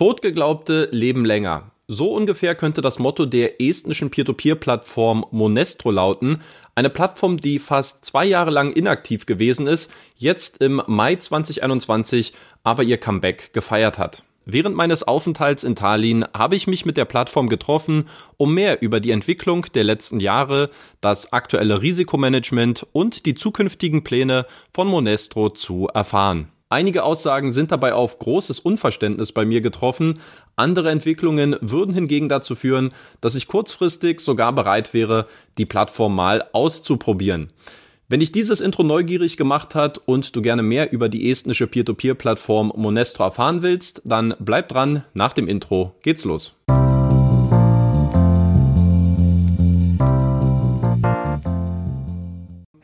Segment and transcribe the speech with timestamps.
[0.00, 1.72] Totgeglaubte leben länger.
[1.86, 6.40] So ungefähr könnte das Motto der estnischen Peer-to-Peer-Plattform Monestro lauten.
[6.74, 12.32] Eine Plattform, die fast zwei Jahre lang inaktiv gewesen ist, jetzt im Mai 2021
[12.62, 14.24] aber ihr Comeback gefeiert hat.
[14.46, 18.08] Während meines Aufenthalts in Tallinn habe ich mich mit der Plattform getroffen,
[18.38, 20.70] um mehr über die Entwicklung der letzten Jahre,
[21.02, 26.50] das aktuelle Risikomanagement und die zukünftigen Pläne von Monestro zu erfahren.
[26.72, 30.20] Einige Aussagen sind dabei auf großes Unverständnis bei mir getroffen,
[30.54, 35.26] andere Entwicklungen würden hingegen dazu führen, dass ich kurzfristig sogar bereit wäre,
[35.58, 37.50] die Plattform mal auszuprobieren.
[38.08, 42.72] Wenn dich dieses Intro neugierig gemacht hat und du gerne mehr über die estnische Peer-to-Peer-Plattform
[42.76, 46.54] Monestro erfahren willst, dann bleib dran, nach dem Intro geht's los.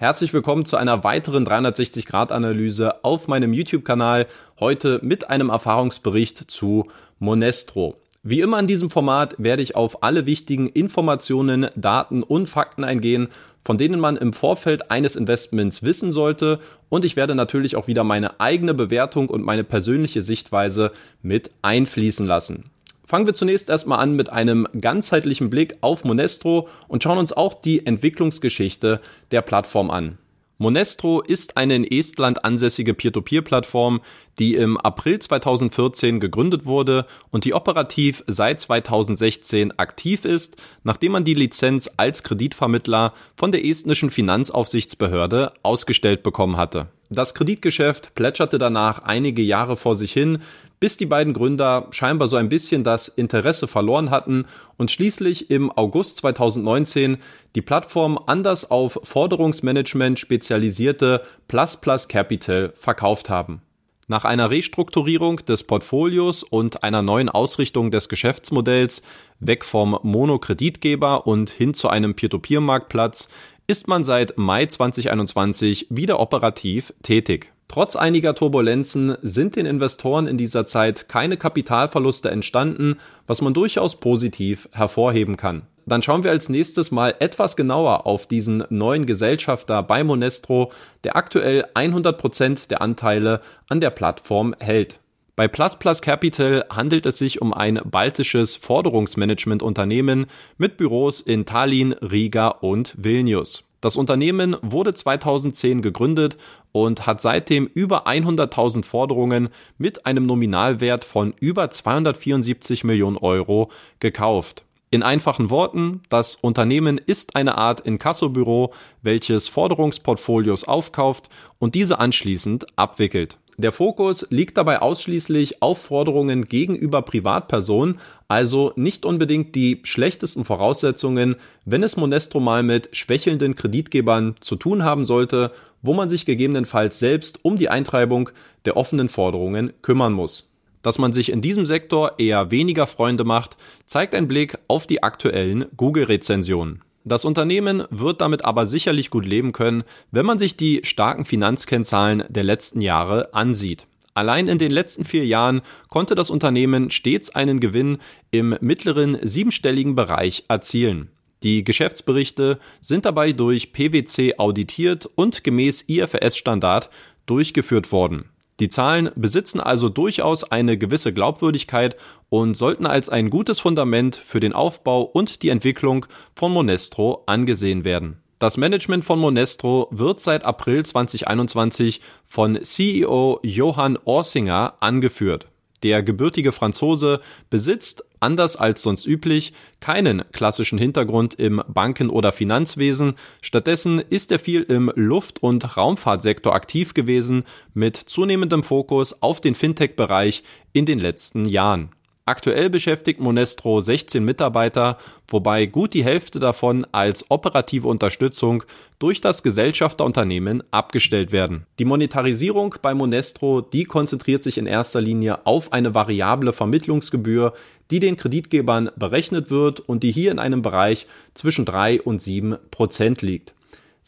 [0.06, 4.28] Herzlich willkommen zu einer weiteren 360-Grad-Analyse auf meinem YouTube-Kanal,
[4.60, 6.86] heute mit einem Erfahrungsbericht zu
[7.18, 7.96] Monestro.
[8.22, 13.30] Wie immer in diesem Format werde ich auf alle wichtigen Informationen, Daten und Fakten eingehen
[13.64, 16.60] von denen man im Vorfeld eines Investments wissen sollte.
[16.88, 22.24] Und ich werde natürlich auch wieder meine eigene Bewertung und meine persönliche Sichtweise mit einfließen
[22.24, 22.70] lassen.
[23.06, 27.54] Fangen wir zunächst erstmal an mit einem ganzheitlichen Blick auf Monestro und schauen uns auch
[27.54, 30.18] die Entwicklungsgeschichte der Plattform an.
[30.58, 34.00] Monestro ist eine in Estland ansässige Peer-to-Peer-Plattform,
[34.38, 41.24] die im April 2014 gegründet wurde und die operativ seit 2016 aktiv ist, nachdem man
[41.24, 46.88] die Lizenz als Kreditvermittler von der estnischen Finanzaufsichtsbehörde ausgestellt bekommen hatte.
[47.10, 50.38] Das Kreditgeschäft plätscherte danach einige Jahre vor sich hin,
[50.80, 54.44] bis die beiden Gründer scheinbar so ein bisschen das Interesse verloren hatten
[54.76, 57.18] und schließlich im August 2019
[57.54, 63.62] die Plattform anders auf Forderungsmanagement spezialisierte Plus Plus Capital verkauft haben.
[64.08, 69.02] Nach einer Restrukturierung des Portfolios und einer neuen Ausrichtung des Geschäftsmodells
[69.40, 73.28] weg vom Monokreditgeber und hin zu einem Peer-to-Peer-Marktplatz
[73.66, 77.52] ist man seit Mai 2021 wieder operativ tätig.
[77.68, 82.96] Trotz einiger Turbulenzen sind den Investoren in dieser Zeit keine Kapitalverluste entstanden,
[83.26, 85.62] was man durchaus positiv hervorheben kann.
[85.84, 90.72] Dann schauen wir als nächstes mal etwas genauer auf diesen neuen Gesellschafter bei Monestro,
[91.04, 94.98] der aktuell 100% der Anteile an der Plattform hält.
[95.36, 101.92] Bei Plus Plus Capital handelt es sich um ein baltisches Forderungsmanagement-Unternehmen mit Büros in Tallinn,
[101.92, 103.65] Riga und Vilnius.
[103.86, 106.36] Das Unternehmen wurde 2010 gegründet
[106.72, 109.48] und hat seitdem über 100.000 Forderungen
[109.78, 113.70] mit einem Nominalwert von über 274 Millionen Euro
[114.00, 114.64] gekauft.
[114.90, 121.28] In einfachen Worten, das Unternehmen ist eine Art Inkassobüro, welches Forderungsportfolios aufkauft
[121.60, 123.38] und diese anschließend abwickelt.
[123.58, 131.36] Der Fokus liegt dabei ausschließlich auf Forderungen gegenüber Privatpersonen, also nicht unbedingt die schlechtesten Voraussetzungen,
[131.64, 136.98] wenn es Monestro mal mit schwächelnden Kreditgebern zu tun haben sollte, wo man sich gegebenenfalls
[136.98, 138.28] selbst um die Eintreibung
[138.66, 140.50] der offenen Forderungen kümmern muss.
[140.82, 143.56] Dass man sich in diesem Sektor eher weniger Freunde macht,
[143.86, 146.82] zeigt ein Blick auf die aktuellen Google-Rezensionen.
[147.08, 152.24] Das Unternehmen wird damit aber sicherlich gut leben können, wenn man sich die starken Finanzkennzahlen
[152.28, 153.86] der letzten Jahre ansieht.
[154.12, 157.98] Allein in den letzten vier Jahren konnte das Unternehmen stets einen Gewinn
[158.32, 161.12] im mittleren siebenstelligen Bereich erzielen.
[161.44, 166.90] Die Geschäftsberichte sind dabei durch PwC auditiert und gemäß IFRS-Standard
[167.26, 168.30] durchgeführt worden.
[168.58, 171.96] Die Zahlen besitzen also durchaus eine gewisse Glaubwürdigkeit
[172.30, 177.84] und sollten als ein gutes Fundament für den Aufbau und die Entwicklung von Monestro angesehen
[177.84, 178.16] werden.
[178.38, 185.48] Das Management von Monestro wird seit April 2021 von CEO Johann Orsinger angeführt.
[185.82, 193.14] Der gebürtige Franzose besitzt, anders als sonst üblich, keinen klassischen Hintergrund im Banken- oder Finanzwesen.
[193.42, 197.44] Stattdessen ist er viel im Luft- und Raumfahrtsektor aktiv gewesen,
[197.74, 201.90] mit zunehmendem Fokus auf den Fintech-Bereich in den letzten Jahren.
[202.28, 208.64] Aktuell beschäftigt Monestro 16 Mitarbeiter, wobei gut die Hälfte davon als operative Unterstützung
[208.98, 211.66] durch das Gesellschafterunternehmen abgestellt werden.
[211.78, 217.54] Die Monetarisierung bei Monestro, die konzentriert sich in erster Linie auf eine variable Vermittlungsgebühr,
[217.92, 222.56] die den Kreditgebern berechnet wird und die hier in einem Bereich zwischen 3 und 7
[222.72, 223.55] Prozent liegt.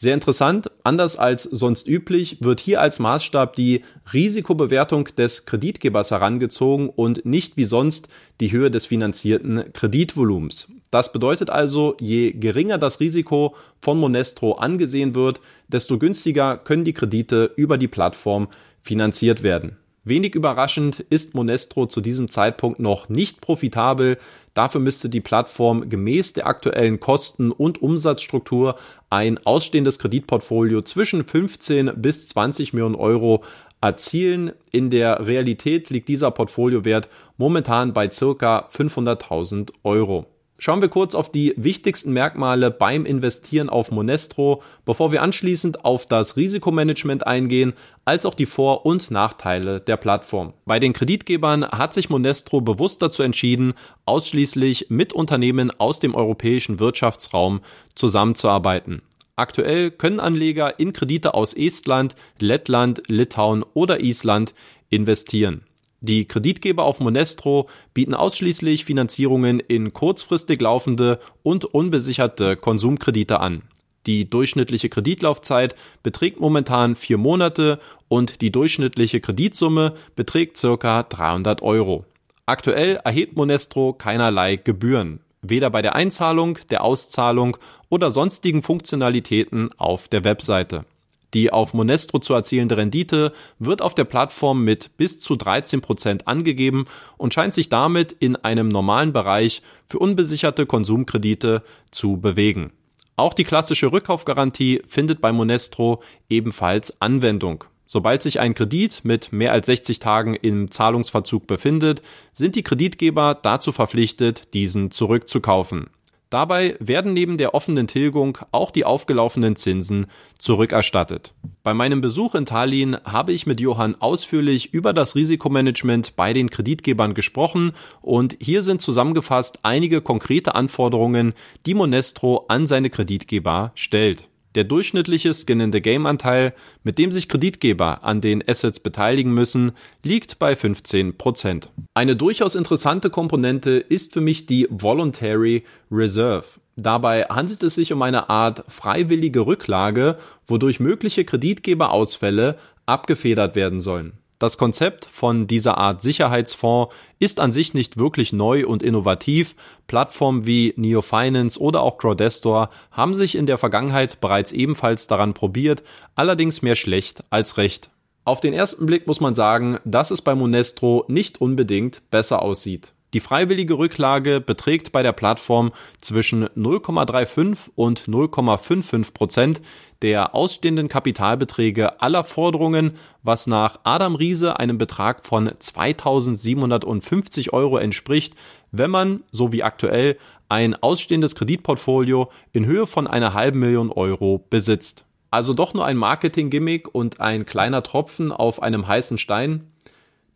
[0.01, 3.81] Sehr interessant, anders als sonst üblich, wird hier als Maßstab die
[4.13, 8.07] Risikobewertung des Kreditgebers herangezogen und nicht wie sonst
[8.39, 10.69] die Höhe des finanzierten Kreditvolumens.
[10.89, 16.93] Das bedeutet also, je geringer das Risiko von Monestro angesehen wird, desto günstiger können die
[16.93, 18.47] Kredite über die Plattform
[18.81, 19.75] finanziert werden.
[20.09, 24.17] Wenig überraschend ist Monestro zu diesem Zeitpunkt noch nicht profitabel.
[24.53, 28.75] Dafür müsste die Plattform gemäß der aktuellen Kosten- und Umsatzstruktur
[29.09, 33.43] ein ausstehendes Kreditportfolio zwischen 15 bis 20 Millionen Euro
[33.81, 34.51] erzielen.
[34.71, 37.07] In der Realität liegt dieser Portfoliowert
[37.37, 40.25] momentan bei circa 500.000 Euro.
[40.61, 46.05] Schauen wir kurz auf die wichtigsten Merkmale beim Investieren auf Monestro, bevor wir anschließend auf
[46.05, 47.71] das Risikomanagement eingehen,
[48.03, 50.53] als auch die Vor- und Nachteile der Plattform.
[50.65, 53.73] Bei den Kreditgebern hat sich Monestro bewusst dazu entschieden,
[54.05, 57.61] ausschließlich mit Unternehmen aus dem europäischen Wirtschaftsraum
[57.95, 59.01] zusammenzuarbeiten.
[59.37, 64.53] Aktuell können Anleger in Kredite aus Estland, Lettland, Litauen oder Island
[64.89, 65.61] investieren.
[66.01, 73.63] Die Kreditgeber auf Monestro bieten ausschließlich Finanzierungen in kurzfristig laufende und unbesicherte Konsumkredite an.
[74.05, 82.05] Die durchschnittliche Kreditlaufzeit beträgt momentan vier Monate und die durchschnittliche Kreditsumme beträgt circa 300 Euro.
[82.45, 87.57] Aktuell erhebt Monestro keinerlei Gebühren, weder bei der Einzahlung, der Auszahlung
[87.89, 90.85] oder sonstigen Funktionalitäten auf der Webseite.
[91.33, 96.27] Die auf Monestro zu erzielende Rendite wird auf der Plattform mit bis zu 13 Prozent
[96.27, 96.85] angegeben
[97.17, 102.71] und scheint sich damit in einem normalen Bereich für unbesicherte Konsumkredite zu bewegen.
[103.15, 107.65] Auch die klassische Rückkaufgarantie findet bei Monestro ebenfalls Anwendung.
[107.85, 113.37] Sobald sich ein Kredit mit mehr als 60 Tagen im Zahlungsverzug befindet, sind die Kreditgeber
[113.41, 115.89] dazu verpflichtet, diesen zurückzukaufen.
[116.29, 120.05] Dabei werden neben der offenen Tilgung auch die aufgelaufenen Zinsen
[120.37, 121.33] zurückerstattet.
[121.63, 126.51] Bei meinem Besuch in Tallinn habe ich mit Johann ausführlich über das Risikomanagement bei den
[126.51, 131.33] Kreditgebern gesprochen und hier sind zusammengefasst einige konkrete Anforderungen,
[131.65, 134.29] die Monestro an seine Kreditgeber stellt.
[134.55, 136.53] Der durchschnittliche Skin-in-the-Game-Anteil,
[136.83, 139.73] mit dem sich Kreditgeber an den Assets beteiligen müssen,
[140.03, 141.67] liegt bei 15%.
[141.93, 146.45] Eine durchaus interessante Komponente ist für mich die Voluntary Reserve.
[146.75, 150.17] Dabei handelt es sich um eine Art freiwillige Rücklage,
[150.47, 154.13] wodurch mögliche Kreditgeberausfälle abgefedert werden sollen.
[154.39, 159.53] Das Konzept von dieser Art Sicherheitsfonds ist an sich nicht wirklich neu und innovativ.
[159.87, 165.33] Plattformen wie Neo Finance oder auch Crowdestor haben sich in der Vergangenheit bereits ebenfalls daran
[165.33, 165.83] probiert,
[166.15, 167.91] allerdings mehr schlecht als recht.
[168.23, 172.93] Auf den ersten Blick muss man sagen, dass es bei Monestro nicht unbedingt besser aussieht.
[173.15, 179.61] Die freiwillige Rücklage beträgt bei der Plattform zwischen 0,35 und 0,55 Prozent
[180.03, 188.35] der ausstehenden Kapitalbeträge aller Forderungen, was nach Adam Riese einem Betrag von 2750 Euro entspricht,
[188.71, 190.17] wenn man, so wie aktuell,
[190.47, 195.05] ein ausstehendes Kreditportfolio in Höhe von einer halben Million Euro besitzt.
[195.31, 199.71] Also doch nur ein Marketing-Gimmick und ein kleiner Tropfen auf einem heißen Stein?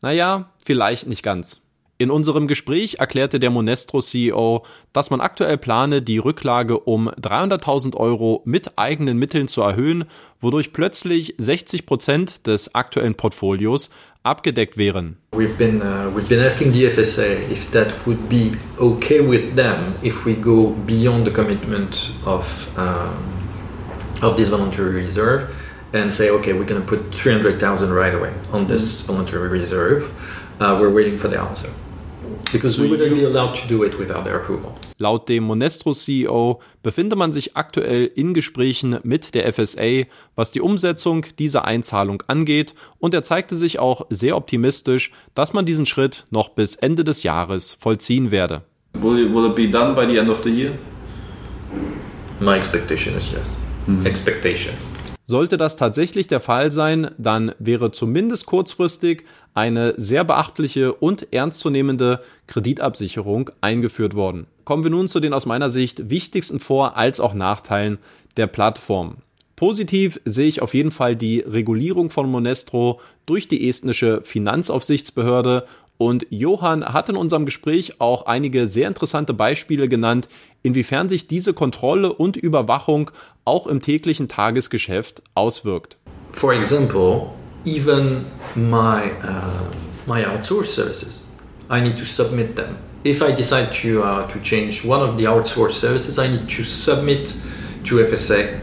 [0.02, 1.63] Naja, vielleicht nicht ganz.
[2.04, 7.96] In unserem Gespräch erklärte der Monestro CEO, dass man aktuell plane, die Rücklage um 300.000
[7.96, 10.04] Euro mit eigenen Mitteln zu erhöhen,
[10.42, 13.90] wodurch plötzlich 60 Prozent des aktuellen Portfolios
[14.22, 15.16] abgedeckt wären.
[15.32, 18.52] We've been, uh, we've been asking the FSA if that would be
[18.82, 23.16] okay with them if we go beyond the commitment of, um,
[24.22, 25.48] of this voluntary reserve
[25.94, 30.12] and say, okay, we're going to put 300,000 right away on this voluntary reserve.
[30.60, 31.70] Uh, we're waiting for the answer.
[32.54, 34.76] Because we wouldn't be allowed to do it without their approval.
[35.00, 40.04] Laut dem Monestro-CEO befinde man sich aktuell in Gesprächen mit der FSA,
[40.36, 45.66] was die Umsetzung dieser Einzahlung angeht, und er zeigte sich auch sehr optimistisch, dass man
[45.66, 48.62] diesen Schritt noch bis Ende des Jahres vollziehen werde.
[48.94, 50.74] Will it, will it be done by the end of the year?
[52.40, 53.58] My expectation is yes.
[53.88, 54.06] Mhm.
[54.06, 54.90] Expectations.
[55.26, 62.22] Sollte das tatsächlich der Fall sein, dann wäre zumindest kurzfristig eine sehr beachtliche und ernstzunehmende
[62.48, 64.48] Kreditabsicherung eingeführt worden.
[64.66, 68.00] Kommen wir nun zu den aus meiner Sicht wichtigsten Vor- als auch Nachteilen
[68.36, 69.18] der Plattform.
[69.56, 75.66] Positiv sehe ich auf jeden Fall die Regulierung von Monestro durch die estnische Finanzaufsichtsbehörde
[75.98, 80.28] und Johann hat in unserem Gespräch auch einige sehr interessante Beispiele genannt,
[80.62, 83.12] inwiefern sich diese Kontrolle und Überwachung
[83.46, 85.98] auch im täglichen Tagesgeschäft auswirkt.
[86.32, 87.28] For example,
[87.66, 89.70] even my, uh,
[90.08, 91.30] my outsourced services,
[91.70, 92.78] I need to submit them.
[93.06, 96.64] If I decide to, uh, to change one of the outsourced services, I need to
[96.64, 97.36] submit
[97.86, 98.60] to FSA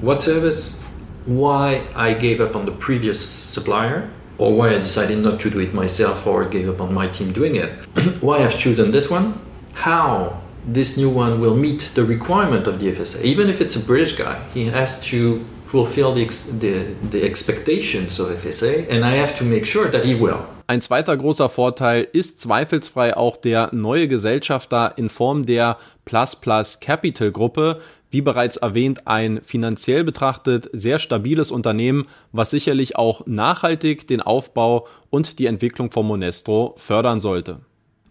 [0.00, 0.82] what service,
[1.26, 5.58] why I gave up on the previous supplier, or why I decided not to do
[5.60, 7.70] it myself or gave up on my team doing it,
[8.20, 9.38] why I've chosen this one,
[9.74, 13.22] how this new one will meet the requirement of the FSA.
[13.22, 16.26] Even if it's a British guy, he has to fulfill the,
[16.60, 20.46] the, the expectations of FSA and I have to make sure that he will.
[20.66, 25.76] Ein zweiter großer Vorteil ist zweifelsfrei auch der neue Gesellschafter in Form der
[26.06, 27.80] Plus Plus Capital Gruppe,
[28.14, 34.86] wie bereits erwähnt, ein finanziell betrachtet sehr stabiles Unternehmen, was sicherlich auch nachhaltig den Aufbau
[35.10, 37.62] und die Entwicklung von Monestro fördern sollte.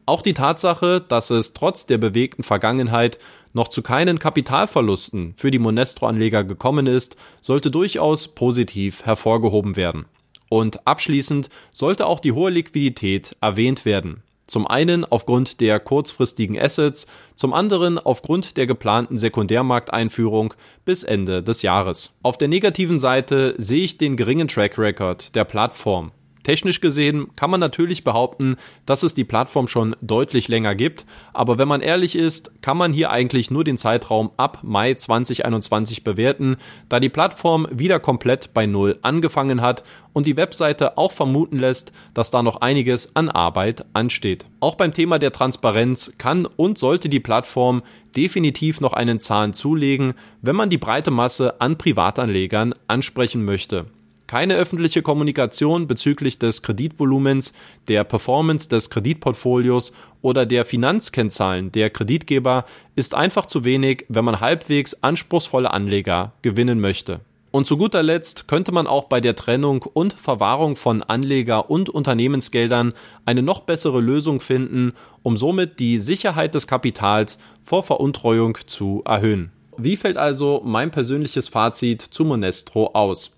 [0.05, 3.17] Auch die Tatsache, dass es trotz der bewegten Vergangenheit
[3.53, 10.03] noch zu keinen Kapitalverlusten für die Monestro-Anleger gekommen ist, sollte durchaus positiv hervorgehoben werden.
[10.49, 14.21] Und abschließend sollte auch die hohe Liquidität erwähnt werden.
[14.47, 20.53] Zum einen aufgrund der kurzfristigen Assets, zum anderen aufgrund der geplanten Sekundärmarkteinführung
[20.85, 22.13] bis Ende des Jahres.
[22.23, 26.11] Auf der negativen Seite sehe ich den geringen Track Record der Plattform.
[26.43, 31.57] Technisch gesehen kann man natürlich behaupten, dass es die Plattform schon deutlich länger gibt, aber
[31.57, 36.57] wenn man ehrlich ist, kann man hier eigentlich nur den Zeitraum ab Mai 2021 bewerten,
[36.89, 41.93] da die Plattform wieder komplett bei Null angefangen hat und die Webseite auch vermuten lässt,
[42.13, 44.45] dass da noch einiges an Arbeit ansteht.
[44.59, 47.83] Auch beim Thema der Transparenz kann und sollte die Plattform
[48.15, 53.85] definitiv noch einen Zahn zulegen, wenn man die breite Masse an Privatanlegern ansprechen möchte.
[54.33, 57.53] Keine öffentliche Kommunikation bezüglich des Kreditvolumens,
[57.87, 64.39] der Performance des Kreditportfolios oder der Finanzkennzahlen der Kreditgeber ist einfach zu wenig, wenn man
[64.39, 67.19] halbwegs anspruchsvolle Anleger gewinnen möchte.
[67.51, 71.89] Und zu guter Letzt könnte man auch bei der Trennung und Verwahrung von Anleger- und
[71.89, 72.93] Unternehmensgeldern
[73.27, 79.51] eine noch bessere Lösung finden, um somit die Sicherheit des Kapitals vor Veruntreuung zu erhöhen.
[79.77, 83.35] Wie fällt also mein persönliches Fazit zu Monestro aus?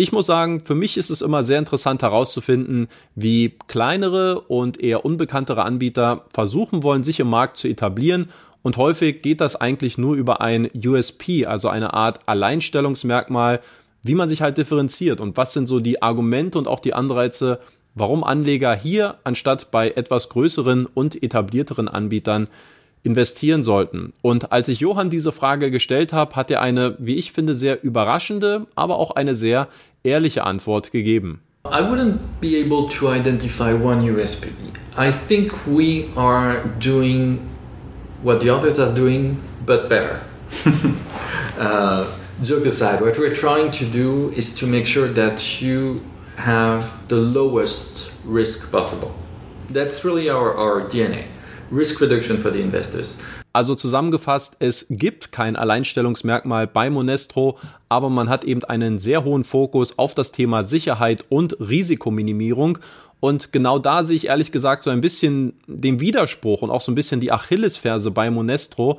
[0.00, 5.04] Ich muss sagen, für mich ist es immer sehr interessant herauszufinden, wie kleinere und eher
[5.04, 8.30] unbekanntere Anbieter versuchen wollen, sich im Markt zu etablieren.
[8.62, 13.60] Und häufig geht das eigentlich nur über ein USP, also eine Art Alleinstellungsmerkmal,
[14.02, 17.60] wie man sich halt differenziert und was sind so die Argumente und auch die Anreize,
[17.94, 22.48] warum Anleger hier anstatt bei etwas größeren und etablierteren Anbietern
[23.02, 24.12] investieren sollten.
[24.22, 27.82] Und als ich Johann diese Frage gestellt habe, hat er eine, wie ich finde, sehr
[27.82, 29.68] überraschende, aber auch eine sehr
[30.02, 31.40] ehrliche Antwort gegeben.
[31.66, 34.48] I wouldn't be able to identify one USP.
[34.96, 37.38] I think we are doing
[38.22, 40.22] what the others are doing, but better.
[41.58, 42.06] uh,
[42.42, 46.02] joke aside, what we're trying to do is to make sure that you
[46.36, 49.14] have the lowest risk possible.
[49.68, 51.26] That's really our, our DNA.
[51.72, 53.18] Risk reduction for the investors.
[53.52, 57.58] Also zusammengefasst, es gibt kein Alleinstellungsmerkmal bei Monestro,
[57.88, 62.78] aber man hat eben einen sehr hohen Fokus auf das Thema Sicherheit und Risikominimierung.
[63.20, 66.90] Und genau da sehe ich ehrlich gesagt so ein bisschen den Widerspruch und auch so
[66.90, 68.98] ein bisschen die Achillesferse bei Monestro.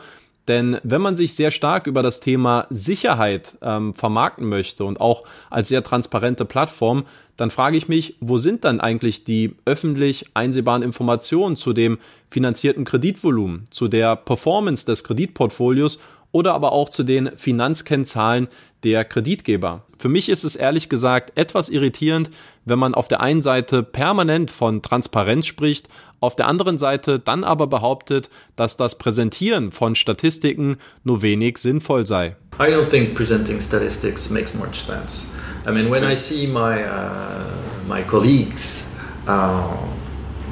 [0.52, 5.24] Denn wenn man sich sehr stark über das Thema Sicherheit ähm, vermarkten möchte und auch
[5.50, 7.06] als sehr transparente Plattform,
[7.38, 12.84] dann frage ich mich, wo sind dann eigentlich die öffentlich einsehbaren Informationen zu dem finanzierten
[12.84, 16.00] Kreditvolumen, zu der Performance des Kreditportfolios
[16.32, 18.48] oder aber auch zu den Finanzkennzahlen
[18.84, 19.84] der Kreditgeber.
[20.00, 22.30] Für mich ist es ehrlich gesagt etwas irritierend,
[22.66, 25.88] wenn man auf der einen Seite permanent von Transparenz spricht,
[26.20, 32.06] auf der anderen Seite dann aber behauptet, dass das Präsentieren von Statistiken nur wenig sinnvoll
[32.06, 32.36] sei.
[32.60, 35.28] I don't think presenting statistics makes much sense.
[35.68, 37.46] I mean, when I see my uh,
[37.88, 38.94] my colleagues
[39.28, 39.64] uh,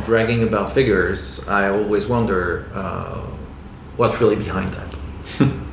[0.07, 3.19] bragging about figures, I always wonder uh,
[3.97, 5.49] what's really behind that.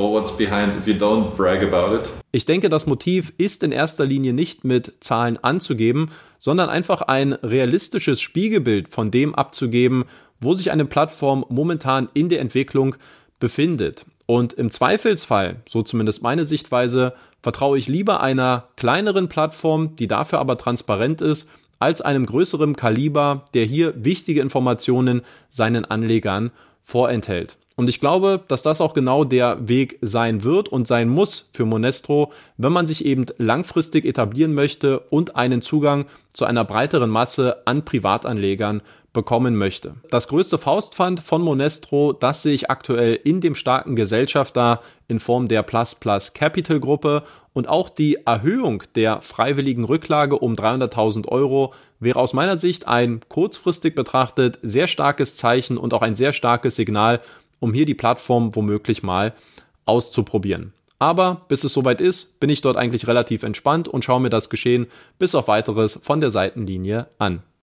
[0.00, 2.08] or what's behind if you don't brag about it.
[2.32, 7.32] Ich denke, das Motiv ist in erster Linie nicht mit Zahlen anzugeben, sondern einfach ein
[7.34, 10.04] realistisches Spiegelbild von dem abzugeben,
[10.40, 12.96] wo sich eine Plattform momentan in der Entwicklung
[13.40, 14.06] befindet.
[14.26, 20.38] Und im Zweifelsfall, so zumindest meine Sichtweise, vertraue ich lieber einer kleineren Plattform, die dafür
[20.38, 21.48] aber transparent ist,
[21.80, 26.52] als einem größeren Kaliber, der hier wichtige Informationen seinen Anlegern
[26.82, 27.56] vorenthält.
[27.80, 31.64] Und ich glaube, dass das auch genau der Weg sein wird und sein muss für
[31.64, 37.66] Monestro, wenn man sich eben langfristig etablieren möchte und einen Zugang zu einer breiteren Masse
[37.66, 38.82] an Privatanlegern
[39.14, 39.94] bekommen möchte.
[40.10, 45.48] Das größte Faustpfand von Monestro, das sehe ich aktuell in dem starken Gesellschafter in Form
[45.48, 51.72] der Plus Plus Capital Gruppe und auch die Erhöhung der freiwilligen Rücklage um 300.000 Euro
[51.98, 56.76] wäre aus meiner Sicht ein kurzfristig betrachtet sehr starkes Zeichen und auch ein sehr starkes
[56.76, 57.20] Signal
[57.60, 59.34] um hier die Plattform womöglich mal
[59.84, 60.72] auszuprobieren.
[60.98, 64.50] Aber bis es soweit ist, bin ich dort eigentlich relativ entspannt und schaue mir das
[64.50, 64.86] Geschehen
[65.18, 67.42] bis auf weiteres von der Seitenlinie an.